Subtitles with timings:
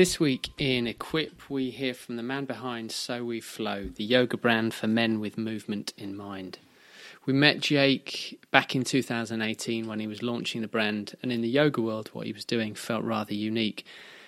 [0.00, 4.38] This week in Equip, we hear from the man behind So We Flow, the yoga
[4.38, 6.58] brand for men with movement in mind.
[7.26, 11.50] We met Jake back in 2018 when he was launching the brand, and in the
[11.50, 13.84] yoga world, what he was doing felt rather unique.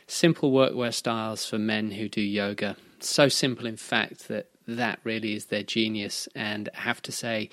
[0.07, 2.77] Simple workwear styles for men who do yoga.
[3.01, 6.29] So simple, in fact, that that really is their genius.
[6.35, 7.49] And I have to say,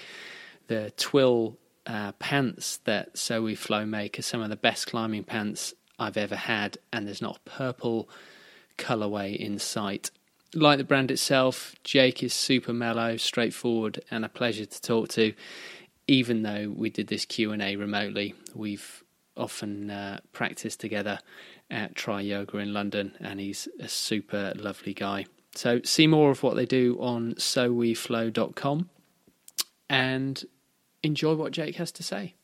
[0.68, 1.57] the twill
[1.90, 6.18] uh, pants that So We Flow make are some of the best climbing pants I've
[6.18, 8.07] ever had, and there's not a purple
[8.78, 10.12] colorway in sight.
[10.54, 15.34] Like the brand itself, Jake is super mellow, straightforward, and a pleasure to talk to.
[16.07, 19.04] Even though we did this Q and A remotely, we've
[19.36, 21.20] often uh, practiced together
[21.71, 25.26] at Triyoga in London, and he's a super lovely guy.
[25.56, 28.90] So see more of what they do on soweflow.com
[29.90, 30.46] and
[31.04, 32.36] enjoy what Jake has to say.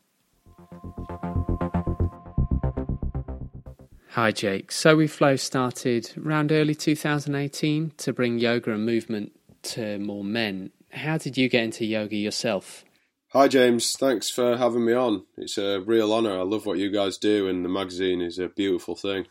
[4.10, 4.71] Hi, Jake.
[4.71, 10.71] So we Flow started around early 2018 to bring yoga and movement to more men.
[10.91, 12.85] How did you get into yoga yourself?
[13.34, 13.91] Hi, James.
[13.98, 15.26] Thanks for having me on.
[15.38, 16.40] It's a real honour.
[16.40, 19.26] I love what you guys do, and the magazine is a beautiful thing.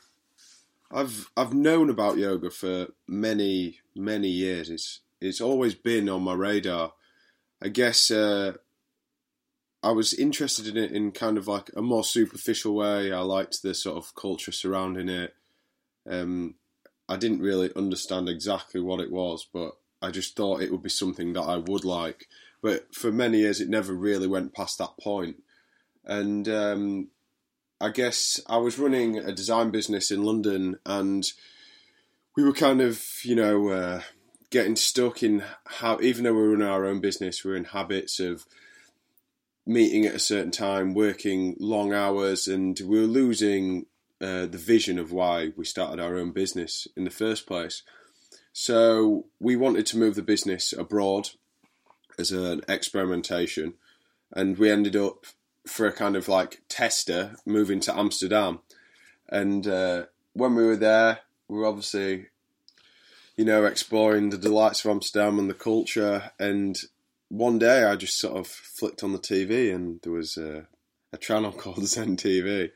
[0.92, 4.68] I've I've known about yoga for many many years.
[4.68, 6.92] It's it's always been on my radar.
[7.62, 8.52] I guess uh,
[9.84, 13.12] I was interested in it in kind of like a more superficial way.
[13.12, 15.34] I liked the sort of culture surrounding it.
[16.08, 16.54] Um,
[17.06, 20.88] I didn't really understand exactly what it was, but I just thought it would be
[20.88, 22.28] something that I would like.
[22.62, 25.42] But for many years, it never really went past that point.
[26.02, 27.08] And um,
[27.78, 31.30] I guess I was running a design business in London, and
[32.34, 34.00] we were kind of, you know, uh,
[34.48, 37.64] getting stuck in how, even though we were in our own business, we were in
[37.64, 38.46] habits of
[39.66, 43.86] meeting at a certain time, working long hours, and we were losing
[44.20, 47.82] uh, the vision of why we started our own business in the first place.
[48.52, 51.30] So we wanted to move the business abroad
[52.18, 53.74] as an experimentation,
[54.32, 55.26] and we ended up
[55.66, 58.60] for a kind of like tester moving to Amsterdam.
[59.28, 60.04] And uh,
[60.34, 62.26] when we were there, we were obviously,
[63.36, 66.30] you know, exploring the delights of Amsterdam and the culture.
[66.38, 66.76] And
[67.28, 70.66] one day I just sort of flicked on the TV and there was a,
[71.12, 72.70] a channel called Zen TV.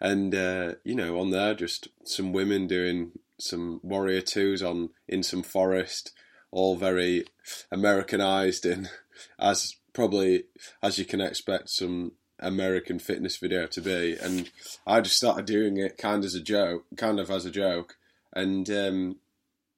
[0.00, 5.22] And, uh, you know, on there, just some women doing some Warrior Twos on in
[5.22, 6.12] some forest,
[6.50, 7.24] all very
[7.70, 8.90] Americanized and
[9.38, 10.44] as probably
[10.82, 14.16] as you can expect some American fitness video to be.
[14.20, 14.50] And
[14.86, 17.96] I just started doing it kind of as a joke, kind of as a joke.
[18.32, 19.16] And um,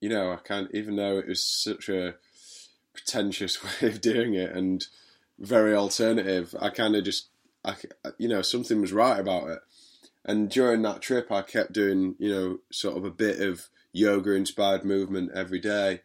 [0.00, 2.14] you know, I can't even though it was such a
[2.96, 4.86] pretentious way of doing it and
[5.38, 6.54] very alternative.
[6.60, 7.28] I kind of just,
[7.64, 7.76] I,
[8.18, 9.60] you know, something was right about it.
[10.24, 14.32] And during that trip, I kept doing, you know, sort of a bit of yoga
[14.32, 16.00] inspired movement every day.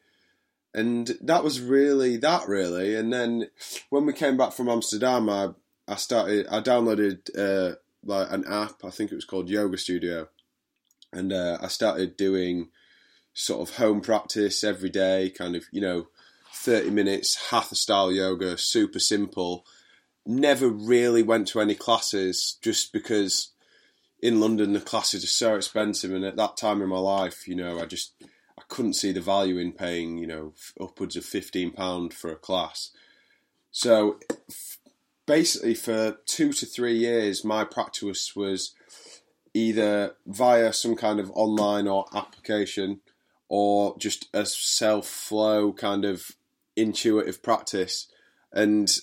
[0.74, 2.96] And that was really that, really.
[2.96, 3.50] And then
[3.90, 5.50] when we came back from Amsterdam, I,
[5.88, 7.75] I started, I downloaded uh,
[8.06, 10.29] like an app, I think it was called Yoga Studio.
[11.12, 12.69] And uh, I started doing
[13.34, 16.08] sort of home practice every day, kind of, you know,
[16.62, 19.66] 30 minutes, hatha style yoga, super simple.
[20.26, 23.50] Never really went to any classes just because
[24.22, 27.56] in London the classes are so expensive, and at that time in my life, you
[27.56, 31.72] know, I just I couldn't see the value in paying, you know, upwards of fifteen
[31.72, 32.92] pound for a class.
[33.72, 34.20] So
[35.26, 38.76] basically, for two to three years, my practice was
[39.54, 43.02] either via some kind of online or application,
[43.50, 46.32] or just a self flow kind of
[46.76, 48.08] intuitive practice,
[48.52, 49.00] and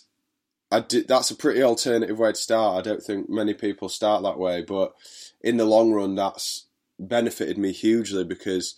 [0.70, 2.78] I did, that's a pretty alternative way to start.
[2.78, 4.94] I don't think many people start that way, but
[5.40, 6.66] in the long run, that's
[6.98, 8.74] benefited me hugely because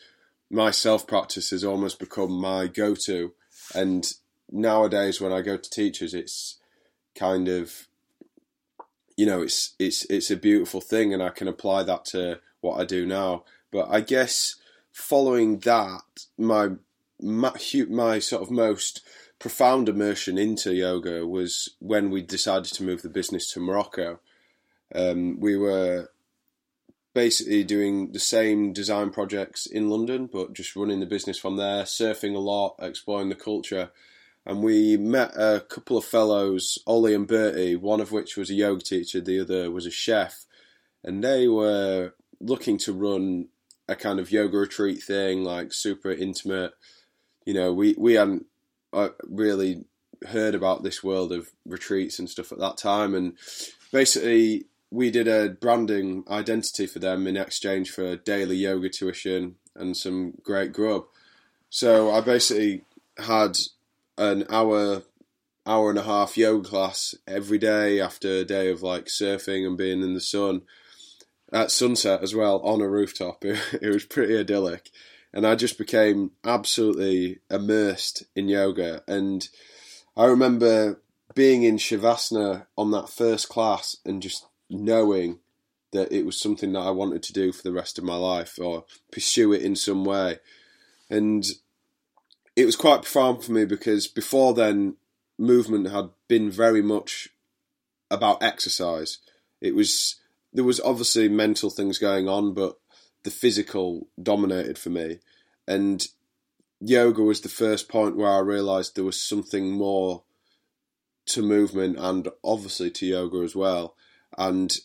[0.51, 3.33] my self practice has almost become my go to.
[3.75, 4.11] And
[4.51, 6.59] nowadays, when I go to teachers, it's
[7.15, 7.89] kind of
[9.17, 12.81] you know it's it's it's a beautiful thing, and I can apply that to what
[12.81, 13.45] I do now.
[13.73, 14.57] But I guess
[14.93, 16.03] following that,
[16.39, 16.71] my
[17.23, 17.53] my,
[17.89, 19.03] my sort of most
[19.39, 24.21] profound immersion into yoga was when we decided to move the business to Morocco.
[24.95, 26.11] Um, we were
[27.15, 31.85] basically doing the same design projects in London, but just running the business from there,
[31.85, 33.91] surfing a lot, exploring the culture.
[34.47, 38.55] And we met a couple of fellows, Ollie and Bertie, one of which was a
[38.55, 40.45] yoga teacher, the other was a chef.
[41.03, 43.49] And they were looking to run
[43.89, 46.73] a kind of yoga retreat thing, like super intimate,
[47.45, 48.47] you know, we we hadn't
[48.93, 49.85] uh, really
[50.29, 53.37] heard about this world of retreats and stuff at that time, and
[53.93, 59.97] basically we did a branding identity for them in exchange for daily yoga tuition and
[59.97, 61.05] some great grub.
[61.69, 62.83] So I basically
[63.17, 63.57] had
[64.19, 65.03] an hour,
[65.65, 69.79] hour and a half yoga class every day after a day of like surfing and
[69.79, 70.63] being in the sun
[71.53, 73.45] at sunset as well on a rooftop.
[73.45, 74.91] It, it was pretty idyllic.
[75.33, 79.03] And I just became absolutely immersed in yoga.
[79.07, 79.49] And
[80.17, 81.01] I remember
[81.35, 85.39] being in Shavasana on that first class and just knowing
[85.93, 88.59] that it was something that I wanted to do for the rest of my life
[88.61, 90.39] or pursue it in some way.
[91.09, 91.45] And
[92.57, 94.97] it was quite profound for me because before then,
[95.39, 97.29] movement had been very much
[98.11, 99.19] about exercise.
[99.61, 100.17] It was
[100.53, 102.77] there was obviously mental things going on, but
[103.23, 105.19] the physical dominated for me.
[105.67, 106.07] And
[106.81, 110.23] yoga was the first point where I realised there was something more
[111.27, 113.95] to movement and obviously to yoga as well.
[114.37, 114.77] And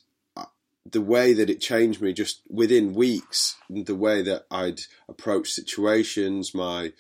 [0.90, 6.54] the way that it changed me just within weeks, the way that I'd approach situations,
[6.54, 6.94] my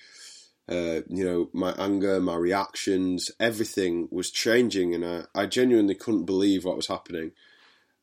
[0.67, 6.25] uh, you know, my anger, my reactions, everything was changing, and I, I genuinely couldn't
[6.25, 7.33] believe what was happening,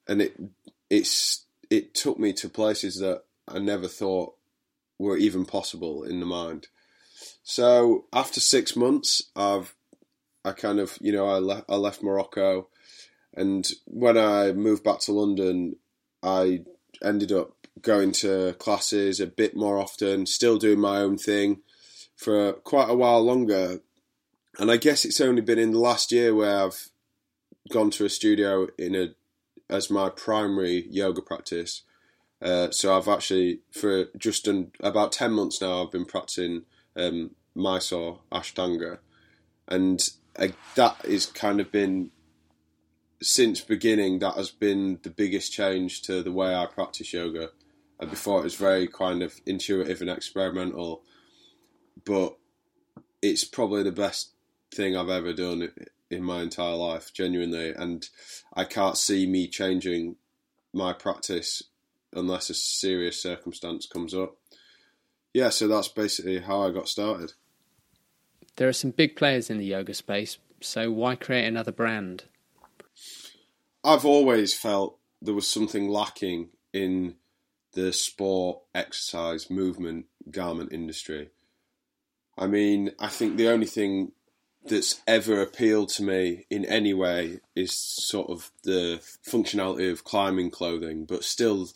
[0.06, 0.40] and it
[0.88, 4.34] it's it took me to places that I never thought
[4.98, 6.68] were even possible in the mind.
[7.42, 9.74] So after six months, I've
[10.44, 12.68] I kind of you know I left I left Morocco,
[13.34, 15.76] and when I moved back to London,
[16.22, 16.64] I
[17.02, 21.62] ended up going to classes a bit more often, still doing my own thing
[22.16, 23.80] for quite a while longer.
[24.58, 26.90] And I guess it's only been in the last year where I've
[27.70, 29.14] gone to a studio in a
[29.72, 31.82] as my primary yoga practice.
[32.40, 36.64] Uh, so I've actually for just an, about ten months now I've been practicing
[36.96, 38.98] um, Mysore Ashtanga,
[39.68, 40.00] and
[40.36, 42.10] uh, that is kind of been
[43.20, 47.50] since beginning that has been the biggest change to the way I practice yoga.
[48.00, 51.02] And before it was very kind of intuitive and experimental,
[52.04, 52.36] but
[53.20, 54.32] it's probably the best
[54.74, 55.70] thing I've ever done
[56.12, 57.70] in my entire life, genuinely.
[57.70, 58.08] And
[58.54, 60.16] I can't see me changing
[60.72, 61.62] my practice
[62.12, 64.36] unless a serious circumstance comes up.
[65.32, 67.32] Yeah, so that's basically how I got started.
[68.56, 72.24] There are some big players in the yoga space, so why create another brand?
[73.82, 77.14] I've always felt there was something lacking in
[77.72, 81.30] the sport, exercise, movement, garment industry.
[82.36, 84.12] I mean, I think the only thing
[84.64, 90.50] that's ever appealed to me in any way is sort of the functionality of climbing
[90.50, 91.68] clothing, but still,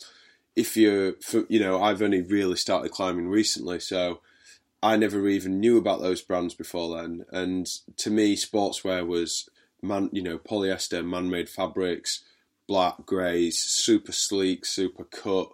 [0.55, 1.15] if you're,
[1.49, 4.21] you know, I've only really started climbing recently, so
[4.81, 7.25] I never even knew about those brands before then.
[7.31, 7.67] And
[7.97, 9.49] to me, sportswear was
[9.81, 12.23] man, you know, polyester, man-made fabrics,
[12.67, 15.49] black greys, super sleek, super cut,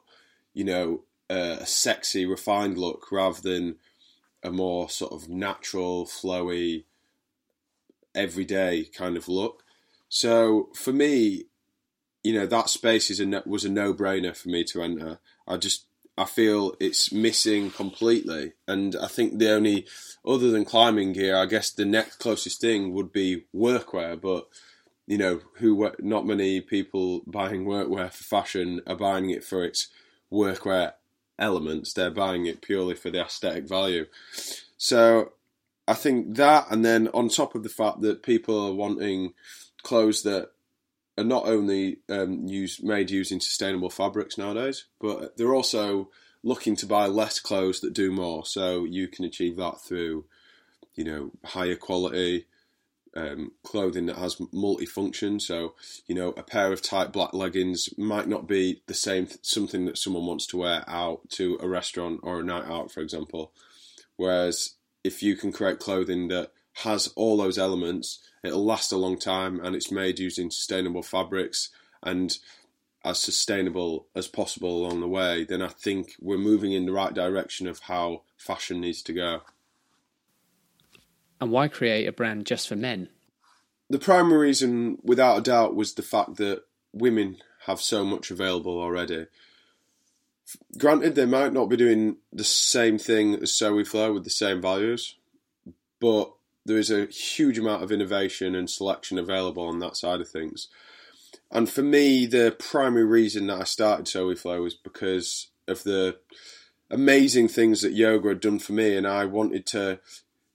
[0.53, 3.75] you know, uh, a sexy, refined look rather than
[4.43, 6.83] a more sort of natural, flowy,
[8.15, 9.63] everyday kind of look.
[10.09, 11.45] So for me,
[12.23, 15.19] you know, that space is a was a no-brainer for me to enter.
[15.47, 15.85] I just
[16.17, 19.87] I feel it's missing completely, and I think the only
[20.25, 24.19] other than climbing gear, I guess the next closest thing would be workwear.
[24.19, 24.47] But
[25.05, 29.89] you know, who not many people buying workwear for fashion are buying it for its
[30.31, 30.93] workwear
[31.37, 31.93] elements.
[31.93, 34.05] They're buying it purely for the aesthetic value.
[34.77, 35.33] So
[35.87, 39.33] I think that, and then on top of the fact that people are wanting
[39.83, 40.51] clothes that
[41.17, 46.09] are not only um, used made using sustainable fabrics nowadays, but they're also
[46.41, 48.45] looking to buy less clothes that do more.
[48.45, 50.25] So you can achieve that through,
[50.95, 52.45] you know, higher quality
[53.15, 55.41] um, clothing that has multifunction.
[55.41, 55.75] So
[56.07, 59.97] you know, a pair of tight black leggings might not be the same something that
[59.97, 63.51] someone wants to wear out to a restaurant or a night out, for example.
[64.15, 69.17] Whereas if you can create clothing that has all those elements, it'll last a long
[69.17, 71.69] time and it's made using sustainable fabrics
[72.01, 72.37] and
[73.05, 77.13] as sustainable as possible along the way, then I think we're moving in the right
[77.13, 79.41] direction of how fashion needs to go.
[81.41, 83.09] And why create a brand just for men?
[83.89, 88.79] The primary reason, without a doubt, was the fact that women have so much available
[88.79, 89.27] already.
[90.77, 94.29] Granted, they might not be doing the same thing as So We Flow with the
[94.29, 95.15] same values,
[95.99, 96.33] but
[96.65, 100.69] there is a huge amount of innovation and selection available on that side of things.
[101.51, 105.83] And for me, the primary reason that I started So We Flow was because of
[105.83, 106.17] the
[106.89, 109.99] amazing things that yoga had done for me, and I wanted to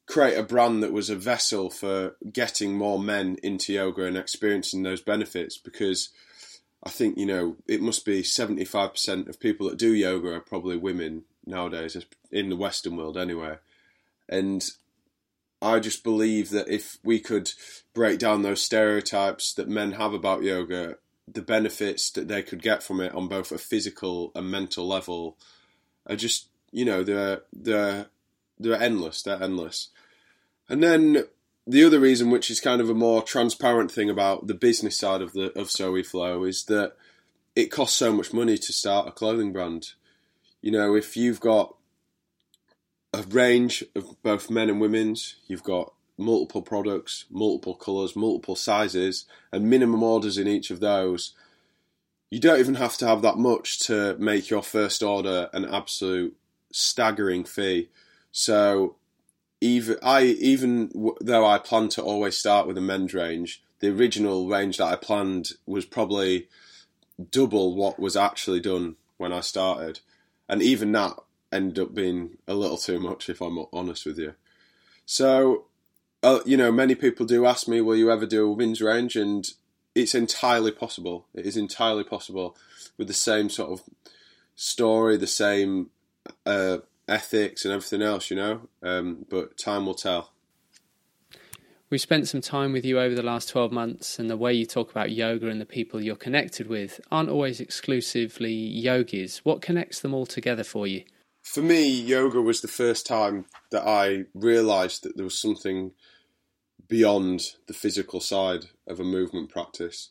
[0.06, 4.82] create a brand that was a vessel for getting more men into yoga and experiencing
[4.82, 6.08] those benefits because
[6.84, 10.34] I think you know it must be seventy five percent of people that do yoga
[10.34, 11.96] are probably women nowadays
[12.30, 13.56] in the Western world anyway,
[14.28, 14.64] and
[15.60, 17.50] I just believe that if we could
[17.94, 22.82] break down those stereotypes that men have about yoga, the benefits that they could get
[22.82, 25.36] from it on both a physical and mental level
[26.06, 28.06] are just you know they're they're
[28.58, 29.22] they're endless.
[29.22, 29.88] They're endless.
[30.68, 31.24] And then
[31.68, 35.20] the other reason, which is kind of a more transparent thing about the business side
[35.20, 36.94] of the of Flow, is that
[37.54, 39.92] it costs so much money to start a clothing brand.
[40.62, 41.76] You know, if you've got
[43.12, 49.26] a range of both men and women's, you've got multiple products, multiple colours, multiple sizes,
[49.52, 51.34] and minimum orders in each of those.
[52.30, 56.34] You don't even have to have that much to make your first order an absolute
[56.72, 57.90] staggering fee.
[58.32, 58.96] So
[59.60, 64.48] even I even though I plan to always start with a men's range, the original
[64.48, 66.48] range that I planned was probably
[67.30, 70.00] double what was actually done when I started,
[70.48, 71.16] and even that
[71.50, 74.34] ended up being a little too much if I'm honest with you.
[75.06, 75.64] So,
[76.22, 79.16] uh, you know, many people do ask me, "Will you ever do a women's range?"
[79.16, 79.50] and
[79.94, 81.26] it's entirely possible.
[81.34, 82.56] It is entirely possible
[82.96, 83.82] with the same sort of
[84.54, 85.90] story, the same
[86.46, 88.68] uh, ethics and everything else, you know.
[88.82, 90.32] Um, but time will tell.
[91.90, 94.66] We've spent some time with you over the last 12 months, and the way you
[94.66, 99.38] talk about yoga and the people you're connected with aren't always exclusively yogis.
[99.38, 101.04] What connects them all together for you?
[101.42, 105.92] For me, yoga was the first time that I realised that there was something
[106.88, 110.10] beyond the physical side of a movement practice.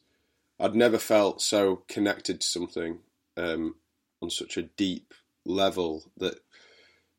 [0.59, 2.99] I'd never felt so connected to something
[3.35, 3.75] um,
[4.19, 5.13] on such a deep
[5.45, 6.39] level that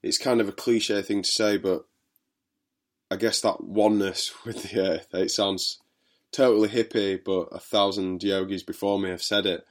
[0.02, 1.84] it's kind of a cliche thing to say, but
[3.10, 5.08] I guess that oneness with the earth.
[5.12, 5.80] It sounds
[6.32, 9.66] totally hippie, but a thousand yogis before me have said it.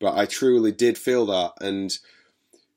[0.00, 1.96] But I truly did feel that, and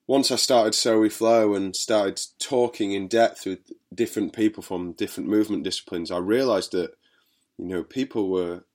[0.08, 4.93] once I started So We Flow and started talking in depth with different people from
[4.93, 6.96] different movement disciplines, I realised that
[7.58, 8.65] you know people were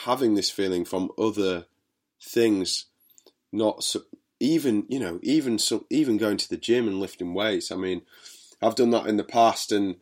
[0.00, 1.64] having this feeling from other
[2.22, 2.86] things,
[3.52, 3.82] not
[4.44, 7.72] even you know even some even going to the gym and lifting weights.
[7.72, 8.02] I mean,
[8.62, 9.96] I've done that in the past, and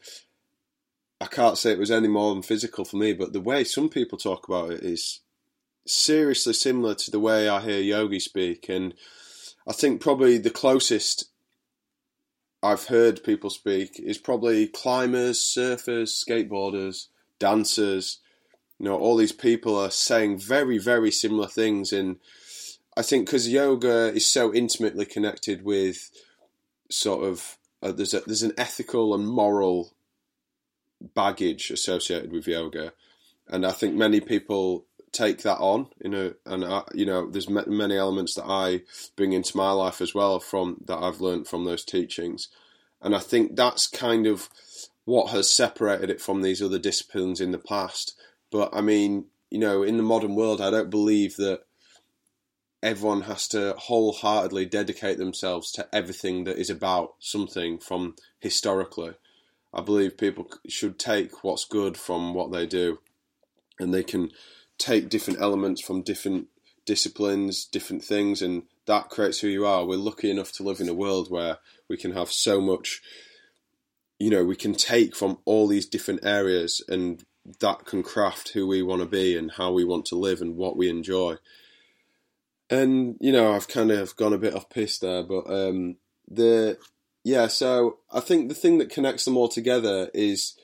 [1.21, 3.13] I can't say it was any more than physical for me.
[3.13, 5.21] But the way some people talk about it is
[5.87, 8.95] seriously similar to the way I hear yogi speak, and
[9.67, 11.31] I think probably the closest
[12.63, 17.09] I've heard people speak is probably climbers, surfers, skateboarders,
[17.39, 18.19] dancers.
[18.79, 22.19] You know, all these people are saying very, very similar things in
[22.97, 26.11] I think because yoga is so intimately connected with
[26.91, 29.95] sort of uh, there's a there's an ethical and moral
[31.15, 32.93] baggage associated with yoga,
[33.49, 37.49] and I think many people take that on you know and I, you know there's
[37.49, 38.81] many elements that I
[39.15, 42.49] bring into my life as well from that I've learned from those teachings.
[43.03, 44.49] And I think that's kind of
[45.05, 48.15] what has separated it from these other disciplines in the past.
[48.51, 51.63] But I mean you know in the modern world I don't believe that
[52.83, 59.15] everyone has to wholeheartedly dedicate themselves to everything that is about something from historically.
[59.73, 62.99] I believe people should take what's good from what they do,
[63.79, 64.31] and they can
[64.79, 66.49] take different elements from different
[66.85, 69.87] disciplines, different things, and that creates who you are.
[69.87, 71.59] We're lucky enough to live in a world where
[71.89, 73.01] we can have so much,
[74.19, 77.25] you know, we can take from all these different areas, and
[77.61, 80.57] that can craft who we want to be and how we want to live and
[80.57, 81.37] what we enjoy
[82.73, 86.79] and you know I've kind of gone a bit off piece there, but um, the
[87.23, 87.47] yeah.
[87.47, 90.55] So I think the thing that connects them all together is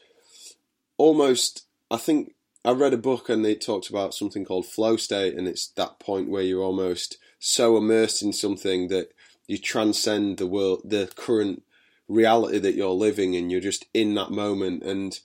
[0.96, 1.66] almost.
[1.90, 2.34] I think
[2.64, 6.00] I read a book and they talked about something called flow state, and it's that
[6.00, 9.12] point where you're almost so immersed in something that
[9.46, 11.62] you transcend the world, the current
[12.08, 14.82] reality that you're living, and you're just in that moment.
[14.82, 15.18] And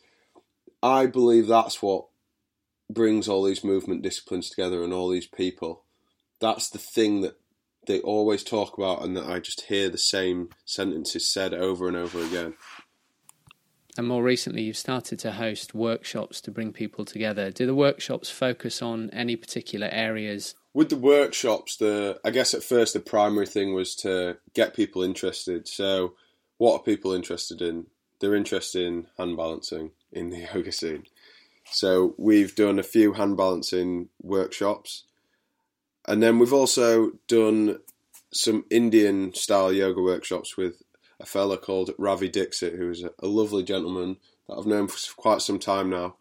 [0.82, 2.08] I believe that's what
[2.90, 5.84] brings all these movement disciplines together and all these people
[6.40, 7.38] that's the thing that
[7.86, 11.98] they always talk about, and that I just hear the same sentences said over and
[11.98, 12.56] over again.
[13.98, 17.52] And more recently, you've started to host workshops to bring people together.
[17.52, 20.56] Do the workshops focus on any particular areas?
[20.74, 25.04] With the workshops, the I guess at first the primary thing was to get people
[25.04, 25.68] interested.
[25.68, 26.16] So,
[26.58, 27.88] what are people interested in?
[28.20, 31.04] They're interested in hand balancing in the yoga scene.
[31.70, 35.04] So, we've done a few hand balancing workshops
[36.08, 37.80] and then we've also done
[38.32, 40.82] some Indian style yoga workshops with
[41.20, 44.18] a fella called Ravi Dixit, who is a, a lovely gentleman
[44.48, 46.16] that I've known for quite some time now.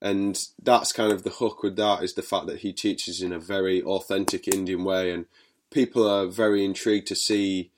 [0.00, 3.32] And that's kind of the hook with that is the fact that he teaches in
[3.32, 5.26] a very authentic Indian way, and
[5.70, 7.72] people are very intrigued to see,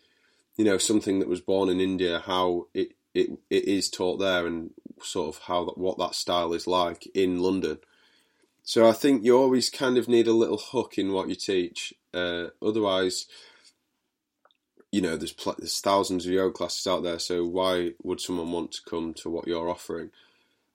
[0.56, 4.46] you know, something that was born in India, how it it, it is taught there,
[4.46, 4.70] and
[5.02, 7.78] sort of how that, what that style is like in London.
[8.70, 11.92] So I think you always kind of need a little hook in what you teach.
[12.14, 13.26] Uh, otherwise,
[14.92, 17.18] you know, there's pl- there's thousands of yoga classes out there.
[17.18, 20.10] So why would someone want to come to what you're offering?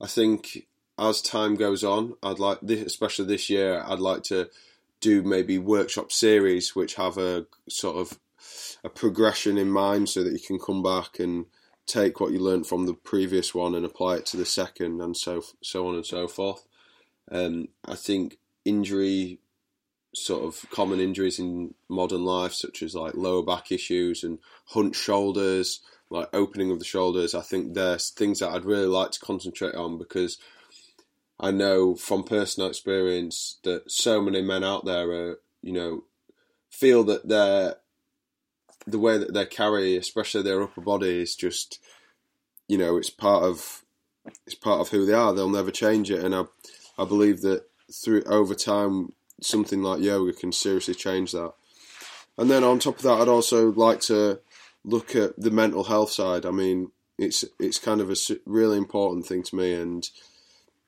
[0.02, 0.68] I think
[1.00, 4.50] as time goes on, I'd like, this, especially this year, I'd like to
[5.00, 8.20] do maybe workshop series which have a sort of
[8.84, 11.46] a progression in mind, so that you can come back and
[11.88, 15.16] take what you learned from the previous one and apply it to the second, and
[15.16, 16.66] so so on and so forth.
[17.32, 19.40] Um, I think injury,
[20.14, 25.02] sort of common injuries in modern life, such as like lower back issues and hunched
[25.02, 27.36] shoulders, like opening of the shoulders.
[27.36, 30.38] I think there's things that I'd really like to concentrate on because
[31.40, 36.04] I know from personal experience that so many men out there are, you know,
[36.70, 37.76] feel that their
[38.88, 41.80] the way that they carry, especially their upper body, is just,
[42.68, 43.84] you know, it's part of
[44.46, 45.34] it's part of who they are.
[45.34, 46.46] They'll never change it, and I
[46.98, 51.54] I believe that through over time, something like yoga can seriously change that.
[52.38, 54.40] And then on top of that, I'd also like to
[54.84, 56.46] look at the mental health side.
[56.46, 60.10] I mean, it's it's kind of a really important thing to me, and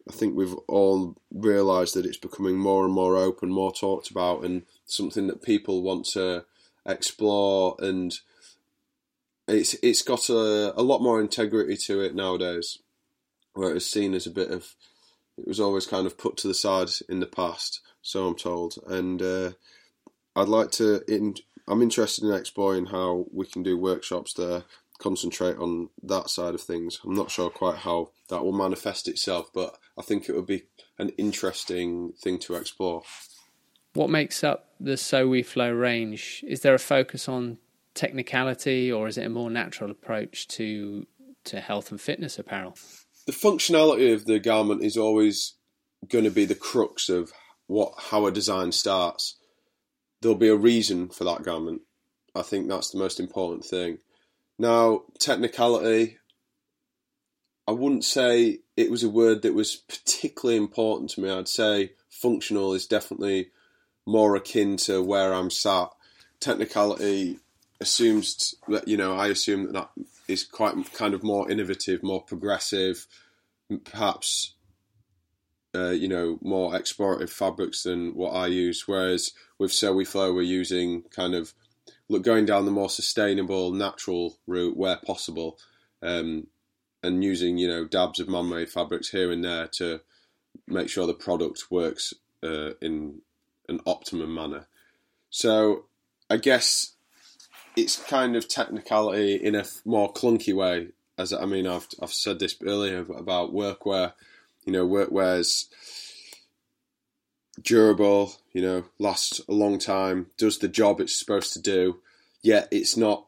[0.08, 4.44] I think we've all realised that it's becoming more and more open, more talked about,
[4.44, 6.46] and something that people want to
[6.86, 7.76] explore.
[7.80, 8.14] And
[9.48, 12.80] it's it's got a, a lot more integrity to it nowadays,
[13.54, 14.76] where it's seen as a bit of
[15.38, 17.82] it was always kind of put to the side in the past.
[18.02, 19.52] So I'm told, and uh,
[20.36, 21.02] I'd like to.
[21.08, 21.36] In,
[21.68, 24.64] I'm interested in exploring how we can do workshops there
[25.00, 27.00] concentrate on that side of things.
[27.06, 30.64] I'm not sure quite how that will manifest itself, but I think it would be
[30.98, 33.04] an interesting thing to explore.
[33.94, 36.44] What makes up the So We Flow range?
[36.48, 37.58] Is there a focus on
[37.94, 41.08] technicality, or is it a more natural approach to
[41.46, 42.76] to health and fitness apparel?
[43.28, 45.54] The functionality of the garment is always
[46.08, 47.34] going to be the crux of
[47.68, 49.36] what how a design starts.
[50.22, 51.82] There'll be a reason for that garment.
[52.34, 54.00] I think that's the most important thing.
[54.58, 56.18] Now, technicality,
[57.68, 61.30] I wouldn't say it was a word that was particularly important to me.
[61.30, 63.50] I'd say functional is definitely
[64.06, 65.90] more akin to where I'm sat.
[66.40, 67.40] Technicality
[67.82, 69.90] assumes that, you know, I assume that that
[70.28, 73.08] is quite kind of more innovative, more progressive,
[73.84, 74.56] perhaps,
[75.76, 78.88] uh, you know, more explorative fabrics than what I use.
[78.88, 81.54] Whereas with So We Flow, we're using kind of
[82.10, 85.58] look going down the more sustainable, natural route where possible,
[86.02, 86.48] um,
[87.04, 90.02] and using you know dabs of man-made fabrics here and there to
[90.68, 92.14] make sure the product works
[92.44, 93.22] uh, in
[93.70, 94.68] an optimum manner.
[95.30, 95.86] So
[96.30, 96.96] I guess
[97.78, 100.90] it's kind of technicality in a more clunky way.
[101.18, 104.14] As I mean, I've I've said this earlier about workwear.
[104.66, 105.70] You know, workwear's
[107.62, 112.02] durable, you know, lasts a long time, does the job it's supposed to do,
[112.42, 113.28] yet it's not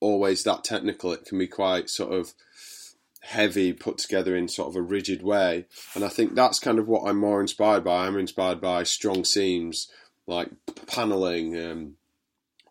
[0.00, 1.12] always that technical.
[1.12, 2.32] It can be quite sort of
[3.20, 5.66] heavy, put together in sort of a rigid way.
[5.94, 8.06] And I think that's kind of what I'm more inspired by.
[8.06, 9.90] I'm inspired by strong seams,
[10.26, 10.50] like
[10.86, 11.94] paneling, um,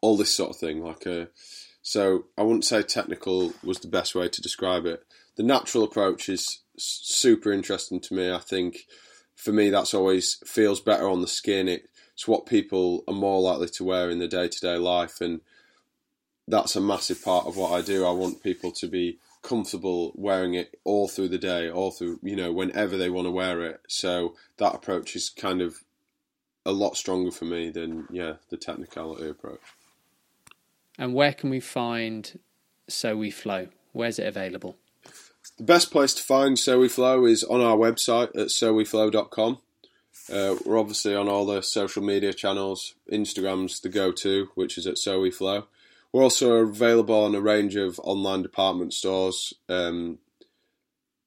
[0.02, 0.82] all this sort of thing.
[0.82, 1.26] Like uh,
[1.82, 5.06] so I wouldn't say technical was the best way to describe it.
[5.38, 8.32] The natural approach is super interesting to me.
[8.32, 8.86] I think
[9.36, 11.68] for me, that's always feels better on the skin.
[11.68, 15.42] it's what people are more likely to wear in their day to day life, and
[16.48, 18.06] that's a massive part of what I do.
[18.06, 22.36] I want people to be comfortable wearing it all through the day, all through you
[22.36, 23.82] know whenever they want to wear it.
[23.88, 25.78] So that approach is kind of
[26.66, 29.62] a lot stronger for me than yeah the technicality approach.
[30.98, 32.40] And where can we find
[32.88, 33.68] So We Flow?
[33.92, 34.78] Where's it available?
[35.58, 39.60] The best place to find So We Flow is on our website at soweflow.com.
[40.32, 42.96] Uh, we're obviously on all the social media channels.
[43.12, 45.68] Instagram's the go-to, which is at So We Flow.
[46.12, 50.20] We're also available on a range of online department stores, um,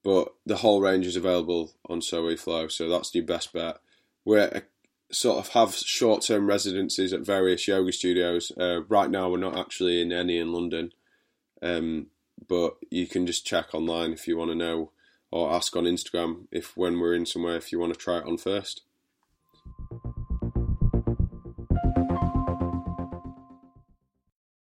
[0.03, 3.79] but the whole range is available on So We Flow, so that's your best bet.
[4.25, 4.39] We
[5.11, 8.53] sort of have short-term residencies at various yoga studios.
[8.59, 10.92] Uh, right now, we're not actually in any in London.
[11.62, 12.07] Um,
[12.49, 14.92] but you can just check online if you want to know
[15.31, 18.27] or ask on Instagram if when we're in somewhere if you want to try it
[18.27, 18.83] on first.